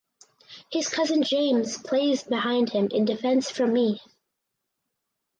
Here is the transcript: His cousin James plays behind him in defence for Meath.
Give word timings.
His 0.71 0.89
cousin 0.89 1.21
James 1.21 1.77
plays 1.77 2.23
behind 2.23 2.71
him 2.71 2.87
in 2.91 3.05
defence 3.05 3.51
for 3.51 3.67
Meath. 3.67 4.01